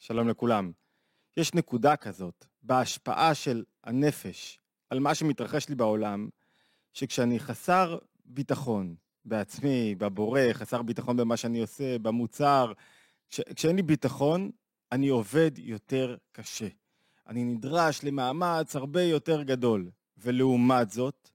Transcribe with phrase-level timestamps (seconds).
[0.00, 0.72] שלום לכולם.
[1.36, 4.58] יש נקודה כזאת בהשפעה של הנפש
[4.90, 6.28] על מה שמתרחש לי בעולם,
[6.92, 12.72] שכשאני חסר ביטחון בעצמי, בבורא, חסר ביטחון במה שאני עושה, במוצר,
[13.30, 14.50] כש, כשאין לי ביטחון,
[14.92, 16.68] אני עובד יותר קשה.
[17.26, 19.90] אני נדרש למאמץ הרבה יותר גדול.
[20.16, 21.30] ולעומת זאת,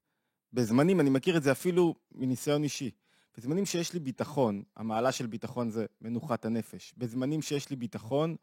[0.53, 2.91] בזמנים, אני מכיר את זה אפילו מניסיון אישי,
[3.37, 6.93] בזמנים שיש לי ביטחון, המעלה של ביטחון זה מנוחת הנפש.
[6.97, 8.35] בזמנים שיש לי ביטחון,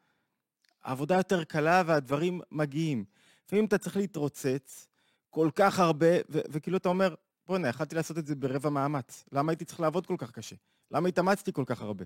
[0.85, 3.05] העבודה יותר קלה והדברים מגיעים.
[3.47, 4.89] לפעמים אתה צריך להתרוצץ
[5.31, 7.15] כל כך הרבה, ו- וכאילו אתה אומר,
[7.47, 9.25] בוא'נה, יכלתי לעשות את זה ברבע מאמץ.
[9.33, 10.57] למה הייתי צריך לעבוד כל כך קשה?
[10.91, 12.05] למה התאמצתי כל כך הרבה?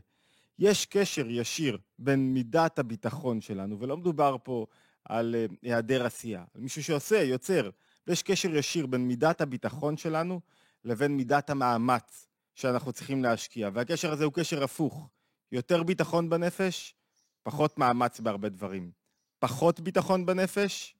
[0.59, 4.67] יש קשר ישיר בין מידת הביטחון שלנו, ולא מדובר פה
[5.05, 7.71] על uh, היעדר עשייה, על מישהו שעושה, יוצר,
[8.07, 10.41] ויש קשר ישיר בין מידת הביטחון שלנו
[10.85, 15.09] לבין מידת המאמץ שאנחנו צריכים להשקיע, והקשר הזה הוא קשר הפוך.
[15.53, 16.95] יותר ביטחון בנפש,
[17.45, 18.91] פחות מאמץ בהרבה דברים.
[19.39, 20.97] פחות ביטחון בנפש,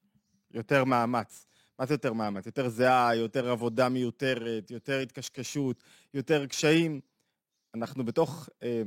[0.51, 1.47] יותר מאמץ.
[1.79, 2.45] מה זה יותר מאמץ?
[2.45, 7.01] יותר זיעה, יותר עבודה מיותרת, יותר התקשקשות, יותר קשיים.
[7.73, 8.83] אנחנו בתוך אה,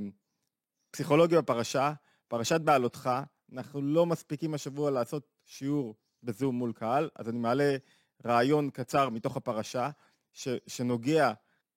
[0.90, 1.92] פסיכולוגיה בפרשה,
[2.28, 3.10] פרשת בעלותך,
[3.52, 7.76] אנחנו לא מספיקים השבוע לעשות שיעור בזום מול קהל, אז אני מעלה
[8.26, 9.90] רעיון קצר מתוך הפרשה,
[10.32, 11.32] ש, שנוגע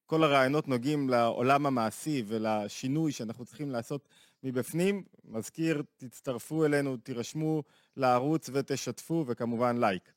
[0.06, 4.08] כל הרעיונות נוגעים לעולם המעשי ולשינוי שאנחנו צריכים לעשות
[4.44, 5.04] מבפנים.
[5.24, 7.64] מזכיר, תצטרפו אלינו, תירשמו
[7.98, 10.14] לערוץ ותשתפו, וכמובן לייק.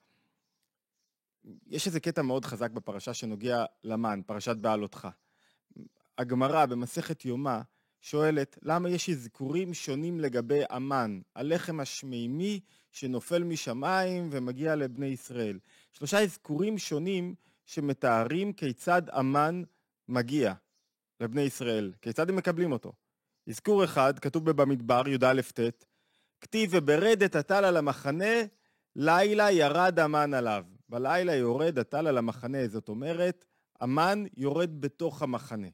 [1.67, 5.09] יש איזה קטע מאוד חזק בפרשה שנוגע למן, פרשת בעלותך.
[6.19, 7.61] הגמרא במסכת יומא
[8.01, 12.61] שואלת, למה יש אזכורים שונים לגבי המן, הלחם השמימי
[12.93, 15.59] שנופל משמיים ומגיע לבני ישראל?
[15.93, 17.35] שלושה אזכורים שונים
[17.67, 19.63] שמתארים כיצד המן
[20.09, 20.55] מגיע
[21.21, 22.93] לבני ישראל, כיצד הם מקבלים אותו?
[23.49, 25.61] אזכור אחד, כתוב במדבר, י"א-ט,
[26.41, 28.35] כתיב וברד את הטל על המחנה,
[28.97, 30.65] לילה ירד המן עליו.
[30.89, 33.45] בלילה יורד הטל על המחנה, זאת אומרת,
[33.81, 35.69] המן יורד בתוך המחנה.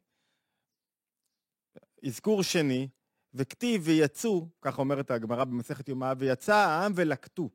[2.06, 2.88] אזכור שני,
[3.34, 7.50] וכתיב ויצאו, כך אומרת הגמרא במסכת יומא, ויצא העם ולקטו.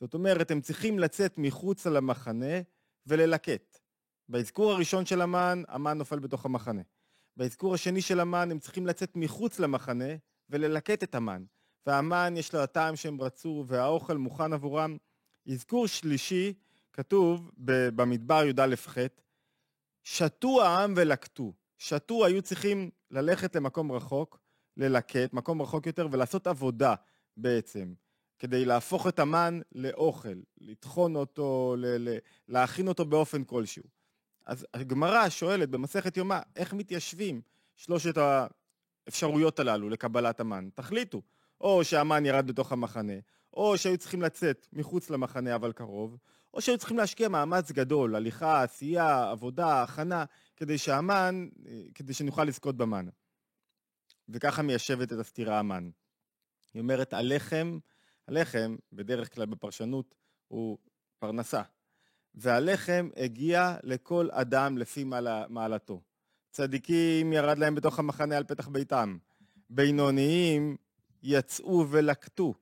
[0.00, 2.60] זאת אומרת, הם צריכים לצאת מחוץ למחנה
[3.06, 3.78] וללקט.
[4.28, 6.82] באזכור הראשון של המן, המן נופל בתוך המחנה.
[7.36, 10.14] באזכור השני של המן, הם צריכים לצאת מחוץ למחנה
[10.50, 11.44] וללקט את המן.
[11.86, 14.96] והמן, יש לו הטעם שהם רצו, והאוכל מוכן עבורם.
[15.52, 16.52] אזכור שלישי,
[16.92, 17.50] כתוב
[17.94, 18.96] במדבר י"א-ח,
[20.02, 21.52] שתו העם ולקטו.
[21.78, 24.38] שתו, היו צריכים ללכת למקום רחוק,
[24.76, 26.94] ללקט, מקום רחוק יותר, ולעשות עבודה
[27.36, 27.94] בעצם.
[28.38, 31.76] כדי להפוך את המן לאוכל, לטחון אותו,
[32.48, 33.84] להכין אותו באופן כלשהו.
[34.46, 37.40] אז הגמרא שואלת במסכת יומא, איך מתיישבים
[37.76, 38.14] שלושת
[39.06, 40.68] האפשרויות הללו לקבלת המן?
[40.74, 41.22] תחליטו,
[41.60, 43.12] או שהמן ירד בתוך המחנה,
[43.54, 46.16] או שהיו צריכים לצאת מחוץ למחנה אבל קרוב,
[46.54, 50.24] או שהיו צריכים להשקיע מאמץ גדול, הליכה, עשייה, עבודה, הכנה,
[50.56, 51.48] כדי שהמן,
[51.94, 53.06] כדי שנוכל לזכות במן.
[54.28, 55.90] וככה מיישבת את הסתירה המן.
[56.74, 57.78] היא אומרת, הלחם,
[58.28, 60.14] הלחם, בדרך כלל בפרשנות,
[60.48, 60.78] הוא
[61.18, 61.62] פרנסה.
[62.34, 65.04] והלחם הגיע לכל אדם לפי
[65.48, 66.00] מעלתו.
[66.50, 69.16] צדיקים ירד להם בתוך המחנה על פתח ביתם.
[69.70, 70.76] בינוניים
[71.22, 72.54] יצאו ולקטו,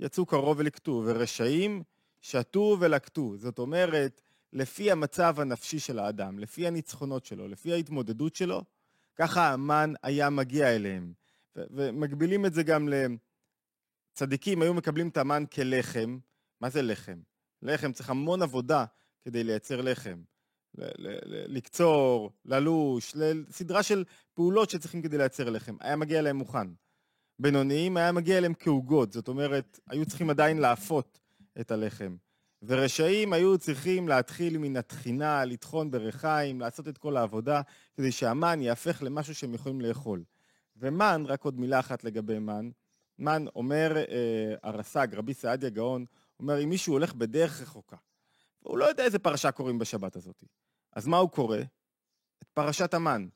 [0.00, 1.82] יצאו קרוב ולקטו, ורשעים
[2.20, 3.36] שתו ולקטו.
[3.36, 4.20] זאת אומרת,
[4.52, 8.64] לפי המצב הנפשי של האדם, לפי הניצחונות שלו, לפי ההתמודדות שלו,
[9.16, 11.12] ככה המן היה מגיע אליהם.
[11.56, 12.88] ומגבילים את זה גם
[14.14, 16.18] לצדיקים, היו מקבלים את המן כלחם.
[16.60, 17.18] מה זה לחם?
[17.62, 18.84] לחם צריך המון עבודה
[19.24, 20.22] כדי לייצר לחם.
[21.24, 23.14] לקצור, ללוש,
[23.50, 25.76] סדרה של פעולות שצריכים כדי לייצר לחם.
[25.80, 26.68] היה מגיע להם מוכן.
[27.38, 31.20] בינוניים היה מגיע אליהם כעוגות, זאת אומרת, היו צריכים עדיין לאפות
[31.60, 32.16] את הלחם.
[32.62, 37.60] ורשעים היו צריכים להתחיל מן התחינה, לטחון בריחיים, לעשות את כל העבודה,
[37.96, 40.24] כדי שהמן יהפך למשהו שהם יכולים לאכול.
[40.76, 42.70] ומן, רק עוד מילה אחת לגבי מן,
[43.18, 46.04] מן אומר, אה, הרס"ג, רבי סעדיה גאון,
[46.40, 47.96] אומר, אם מישהו הולך בדרך רחוקה,
[48.62, 50.44] הוא לא יודע איזה פרשה קוראים בשבת הזאת.
[50.92, 51.58] אז מה הוא קורא?
[52.42, 53.28] את פרשת המן.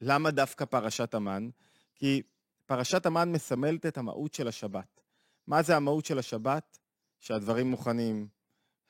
[0.00, 1.48] למה דווקא פרשת המן?
[1.94, 2.22] כי
[2.66, 5.00] פרשת המן מסמלת את המהות של השבת.
[5.46, 6.78] מה זה המהות של השבת?
[7.20, 8.28] שהדברים מוכנים,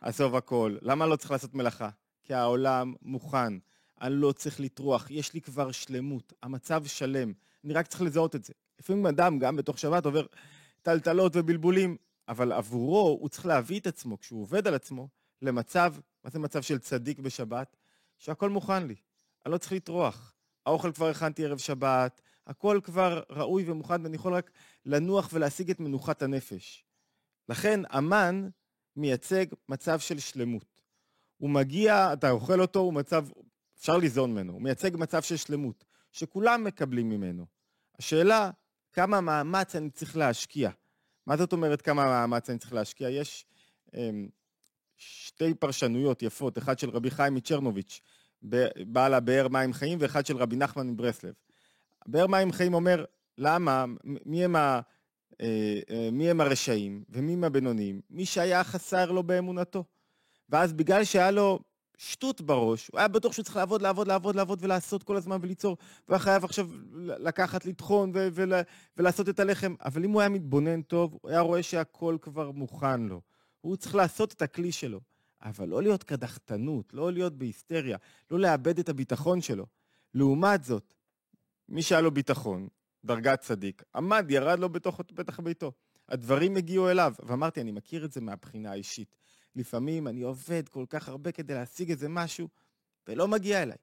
[0.01, 0.77] עזוב הכל.
[0.83, 1.89] למה לא צריך לעשות מלאכה?
[2.25, 3.53] כי העולם מוכן.
[4.01, 7.33] אני לא צריך לטרוח, יש לי כבר שלמות, המצב שלם.
[7.65, 8.53] אני רק צריך לזהות את זה.
[8.79, 10.27] לפעמים אדם, גם בתוך שבת, עובר
[10.83, 11.97] טלטלות ובלבולים,
[12.29, 15.09] אבל עבורו הוא צריך להביא את עצמו, כשהוא עובד על עצמו,
[15.43, 15.95] למצב,
[16.25, 17.77] מה זה מצב של צדיק בשבת?
[18.19, 18.95] שהכל מוכן לי,
[19.47, 20.35] אני לא צריך לטרוח.
[20.67, 24.51] האוכל כבר הכנתי ערב שבת, הכל כבר ראוי ומוכן ואני יכול רק
[24.87, 26.85] לנוח ולהשיג את מנוחת הנפש.
[27.49, 28.49] לכן המן
[28.97, 30.81] מייצג מצב של שלמות.
[31.37, 33.27] הוא מגיע, אתה אוכל אותו, הוא מצב,
[33.79, 37.47] אפשר ליזון ממנו, הוא מייצג מצב של שלמות, שכולם מקבלים ממנו.
[37.99, 38.51] השאלה,
[38.93, 40.71] כמה מאמץ אני צריך להשקיע?
[41.27, 43.11] מה זאת אומרת כמה מאמץ אני צריך להשקיע?
[43.11, 43.47] יש
[43.95, 44.29] אמ,
[45.01, 48.01] שתי פרשנויות יפות, אחד של רבי חיים מצ'רנוביץ',
[48.87, 51.35] בעל הבאר מים חיים, ואחד של רבי נחמן מברסלב.
[52.07, 53.05] באר מים חיים אומר,
[53.39, 54.81] למה, מי הם, ה,
[55.41, 58.01] אה, אה, מי הם הרשעים ומי הם הבינוניים?
[58.11, 59.85] מי שהיה חסר לו באמונתו.
[60.49, 61.59] ואז בגלל שהיה לו
[61.99, 65.77] שטות בראש, הוא היה בטוח שהוא צריך לעבוד, לעבוד, לעבוד, לעבוד ולעשות כל הזמן וליצור,
[66.07, 68.13] והוא היה חייב עכשיו לקחת, לטחון
[68.97, 69.75] ולעשות את הלחם.
[69.85, 73.21] אבל אם הוא היה מתבונן טוב, הוא היה רואה שהכל כבר מוכן לו.
[73.61, 75.01] הוא צריך לעשות את הכלי שלו.
[75.43, 77.99] אבל לא להיות קדחתנות, לא להיות בהיסטריה,
[78.31, 79.67] לא לאבד את הביטחון שלו.
[80.15, 80.95] לעומת זאת,
[81.69, 82.69] מי שהיה לו ביטחון,
[83.05, 85.73] דרגת צדיק, עמד, ירד לו בתוך פתח ביתו.
[86.09, 89.17] הדברים הגיעו אליו, ואמרתי, אני מכיר את זה מהבחינה האישית.
[89.57, 92.49] לפעמים אני עובד כל כך הרבה כדי להשיג איזה משהו,
[93.09, 93.77] ולא מגיע אליי.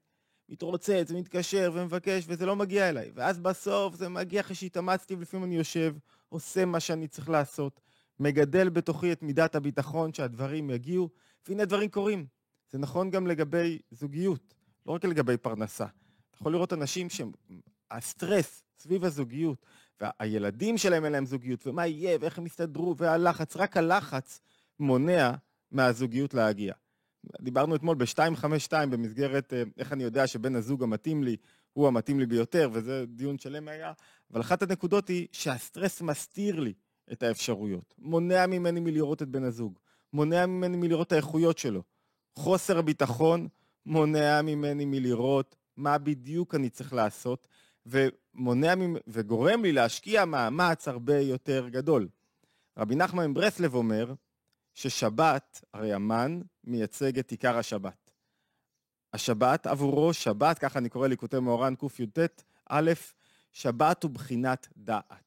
[0.50, 3.12] מתרוצץ ומתקשר ומבקש, וזה לא מגיע אליי.
[3.14, 5.96] ואז בסוף זה מגיע אחרי שהתאמצתי, ולפעמים אני יושב,
[6.30, 7.82] עושה מה שאני צריך לעשות,
[8.20, 11.10] מגדל בתוכי את מידת הביטחון שהדברים יגיעו,
[11.48, 12.26] והנה הדברים קורים.
[12.72, 14.54] זה נכון גם לגבי זוגיות,
[14.86, 15.86] לא רק לגבי פרנסה.
[15.86, 19.66] אתה יכול לראות אנשים שהסטרס סביב הזוגיות,
[20.02, 24.42] והילדים שלהם אין להם זוגיות, ומה יהיה, ואיך הם יסתדרו, והלחץ, רק הלחץ
[24.80, 25.32] מונע
[25.72, 26.74] מהזוגיות להגיע.
[27.42, 31.38] דיברנו אתמול ב-252 במסגרת אה, איך אני יודע שבן הזוג המתאים לי
[31.74, 33.94] הוא המתאים לי ביותר, וזה דיון שלם היה,
[34.32, 36.74] אבל אחת הנקודות היא שהסטרס מסתיר לי
[37.12, 39.80] את האפשרויות, מונע ממני מלראות את בן הזוג,
[40.14, 41.84] מונע ממני מלראות את האיכויות שלו.
[42.36, 43.48] חוסר הביטחון
[43.86, 47.48] מונע ממני מלראות מה בדיוק אני צריך לעשות,
[47.86, 48.74] ומונע
[49.08, 52.08] וגורם לי להשקיע מאמץ הרבה יותר גדול.
[52.78, 54.14] רבי נחמן מברסלב אומר
[54.74, 58.12] ששבת, הרי המן מייצג את עיקר השבת.
[59.14, 62.20] השבת עבורו, שבת, ככה אני קורא ליקוטי מאורן קי"ט,
[62.70, 62.92] א',
[63.52, 65.27] שבת הוא בחינת דעת.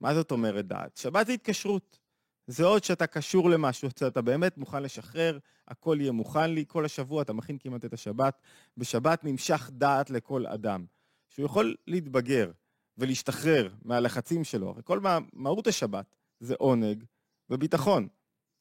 [0.00, 0.96] מה זאת אומרת דעת?
[0.96, 1.98] שבת זה התקשרות.
[2.46, 5.38] זה עוד שאתה קשור למשהו, שאתה באמת מוכן לשחרר,
[5.68, 8.40] הכל יהיה מוכן לי, כל השבוע אתה מכין כמעט את השבת.
[8.76, 10.84] בשבת נמשך דעת לכל אדם.
[11.28, 12.50] שהוא יכול להתבגר
[12.98, 14.68] ולהשתחרר מהלחצים שלו.
[14.68, 17.04] הרי כל מה, מהות השבת זה עונג
[17.50, 18.08] וביטחון.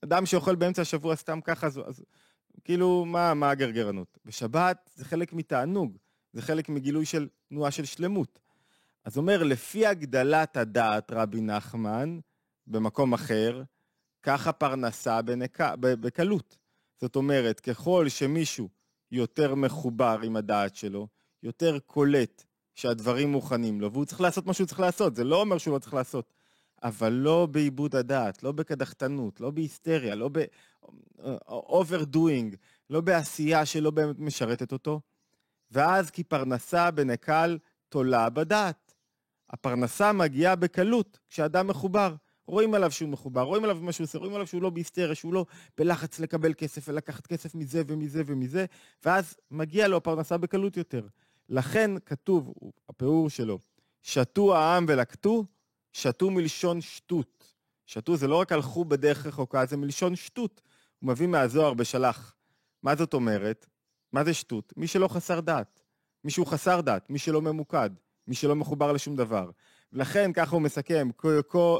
[0.03, 2.03] אדם שאוכל באמצע השבוע סתם ככה, אז, אז
[2.63, 4.17] כאילו, מה, מה הגרגרנות?
[4.25, 5.97] בשבת זה חלק מתענוג,
[6.33, 8.39] זה חלק מגילוי של תנועה של שלמות.
[9.05, 12.19] אז אומר, לפי הגדלת הדעת רבי נחמן,
[12.67, 13.63] במקום אחר,
[14.23, 15.61] ככה פרנסה בנק...
[15.79, 16.57] בקלות.
[17.01, 18.69] זאת אומרת, ככל שמישהו
[19.11, 21.07] יותר מחובר עם הדעת שלו,
[21.43, 22.43] יותר קולט
[22.75, 25.79] שהדברים מוכנים לו, והוא צריך לעשות מה שהוא צריך לעשות, זה לא אומר שהוא לא
[25.79, 26.33] צריך לעשות,
[26.83, 30.29] אבל לא בעיבוד הדעת, לא בקדחתנות, לא בהיסטריה, לא
[31.19, 32.55] ב-overdoing,
[32.89, 35.01] לא בעשייה שלא באמת משרתת אותו,
[35.71, 37.57] ואז כי פרנסה בנקל
[37.89, 38.82] תולה בדעת.
[39.53, 42.15] הפרנסה מגיעה בקלות כשאדם מחובר.
[42.47, 45.33] רואים עליו שהוא מחובר, רואים עליו מה שהוא עושה, רואים עליו שהוא לא בהיסטריה, שהוא
[45.33, 45.45] לא
[45.77, 48.65] בלחץ לקבל כסף ולקחת כסף מזה ומזה ומזה,
[49.05, 51.07] ואז מגיע לו הפרנסה בקלות יותר.
[51.49, 52.53] לכן כתוב,
[52.89, 53.59] הפיאור שלו,
[54.01, 55.45] שתו העם ולקטו,
[55.93, 57.53] שתו מלשון שטות.
[57.85, 60.61] שתו זה לא רק הלכו בדרך רחוקה, זה מלשון שטות.
[60.99, 62.35] הוא מביא מהזוהר בשלח.
[62.83, 63.65] מה זאת אומרת?
[64.13, 64.73] מה זה שטות?
[64.77, 65.79] מי שלא חסר דעת.
[66.23, 67.89] מי שהוא חסר דעת, מי שלא ממוקד,
[68.27, 69.49] מי שלא מחובר לשום דבר.
[69.93, 71.09] לכן ככה הוא מסכם,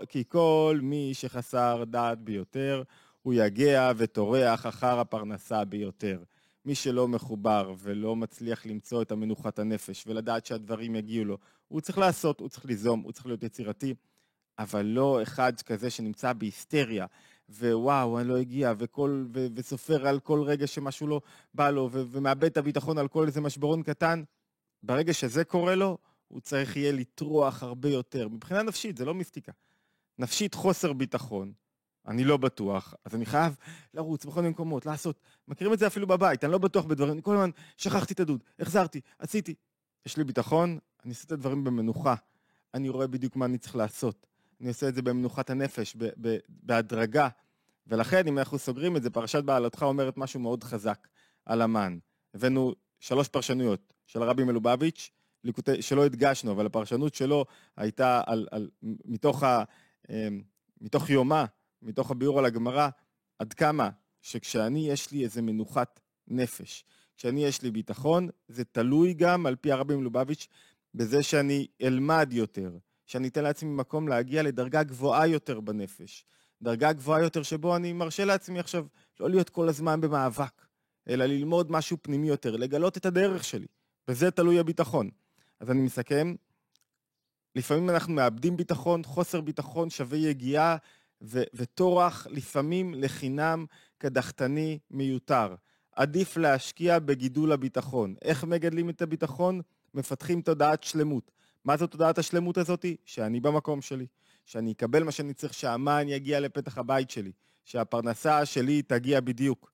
[0.09, 2.83] כי כל מי שחסר דעת ביותר,
[3.21, 6.23] הוא יגע וטורח אחר הפרנסה ביותר.
[6.65, 11.97] מי שלא מחובר ולא מצליח למצוא את המנוחת הנפש ולדעת שהדברים יגיעו לו, הוא צריך
[11.97, 13.93] לעשות, הוא צריך ליזום, הוא צריך להיות יצירתי,
[14.59, 17.05] אבל לא אחד כזה שנמצא בהיסטריה,
[17.49, 21.21] ווואו, אני לא הגיע, וכל, ו, וסופר על כל רגע שמשהו לא
[21.53, 24.23] בא לו, ו, ומאבד את הביטחון על כל איזה משברון קטן.
[24.83, 25.97] ברגע שזה קורה לו,
[26.27, 28.27] הוא צריך יהיה לטרוח הרבה יותר.
[28.27, 29.51] מבחינה נפשית, זה לא מיסטיקה.
[30.19, 31.53] נפשית חוסר ביטחון,
[32.07, 33.55] אני לא בטוח, אז אני חייב
[33.93, 35.19] לרוץ בכל מיני מקומות, לעשות.
[35.47, 38.43] מכירים את זה אפילו בבית, אני לא בטוח בדברים, אני כל הזמן שכחתי את הדוד,
[38.59, 39.55] החזרתי, עשיתי.
[40.05, 42.15] יש לי ביטחון, אני עושה את הדברים במנוחה.
[42.73, 44.27] אני רואה בדיוק מה אני צריך לעשות.
[44.61, 47.29] אני עושה את זה במנוחת הנפש, ב- ב- בהדרגה.
[47.87, 51.07] ולכן, אם אנחנו סוגרים את זה, פרשת בעלותך אומרת משהו מאוד חזק
[51.45, 51.97] על המן.
[52.33, 55.11] הבאנו שלוש פרשנויות של הרבי מלובביץ',
[55.43, 57.45] ליקוטי, שלא הדגשנו, אבל הפרשנות שלו
[57.77, 58.69] הייתה על, על,
[59.05, 59.63] מתוך, ה,
[60.09, 60.41] אמ,
[60.81, 61.45] מתוך יומה
[61.81, 62.89] מתוך הביאור על הגמרא,
[63.39, 63.89] עד כמה
[64.21, 66.85] שכשאני יש לי איזה מנוחת נפש,
[67.17, 70.47] כשאני יש לי ביטחון, זה תלוי גם, על פי הרבי מלובביץ',
[70.93, 76.25] בזה שאני אלמד יותר, שאני אתן לעצמי מקום להגיע לדרגה גבוהה יותר בנפש.
[76.61, 78.85] דרגה גבוהה יותר שבו אני מרשה לעצמי עכשיו
[79.19, 80.65] לא להיות כל הזמן במאבק,
[81.07, 83.67] אלא ללמוד משהו פנימי יותר, לגלות את הדרך שלי.
[84.07, 85.09] בזה תלוי הביטחון.
[85.63, 86.35] אז אני מסכם,
[87.55, 90.77] לפעמים אנחנו מאבדים ביטחון, חוסר ביטחון שווה יגיעה
[91.21, 93.65] ו- וטורח, לפעמים לחינם,
[93.97, 95.55] קדחתני, מיותר.
[95.91, 98.15] עדיף להשקיע בגידול הביטחון.
[98.21, 99.61] איך מגדלים את הביטחון?
[99.93, 101.31] מפתחים תודעת שלמות.
[101.65, 102.97] מה זו תודעת השלמות הזאתי?
[103.05, 104.07] שאני במקום שלי,
[104.45, 107.31] שאני אקבל מה שאני צריך, שהמן יגיע לפתח הבית שלי,
[107.65, 109.71] שהפרנסה שלי תגיע בדיוק.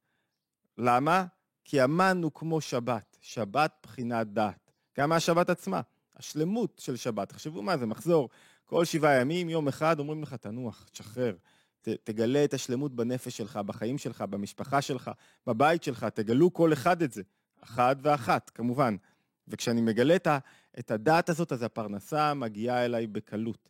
[0.77, 1.25] למה?
[1.65, 4.68] כי המן הוא כמו שבת, שבת בחינת דעת.
[4.99, 5.81] גם מהשבת עצמה,
[6.15, 7.29] השלמות של שבת.
[7.29, 8.29] תחשבו מה זה, מחזור.
[8.65, 11.35] כל שבעה ימים, יום אחד, אומרים לך, תנוח, תשחרר.
[11.81, 15.11] ת, תגלה את השלמות בנפש שלך, בחיים שלך, במשפחה שלך,
[15.47, 17.21] בבית שלך, תגלו כל אחד את זה.
[17.61, 18.95] אחת ואחת, כמובן.
[19.47, 20.27] וכשאני מגלה את,
[20.79, 23.69] את הדעת הזאת, אז הפרנסה מגיעה אליי בקלות.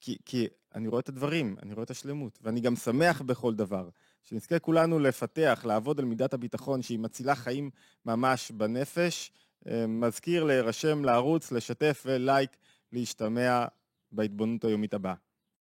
[0.00, 3.88] כי, כי אני רואה את הדברים, אני רואה את השלמות, ואני גם שמח בכל דבר.
[4.22, 7.70] שנזכה כולנו לפתח, לעבוד על מידת הביטחון שהיא מצילה חיים
[8.06, 9.32] ממש בנפש.
[9.68, 12.56] אה, מזכיר להירשם לערוץ, לשתף ולייק,
[12.92, 13.64] להשתמע
[14.12, 15.14] בהתבוננות היומית הבאה.